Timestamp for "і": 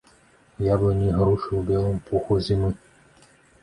1.09-1.13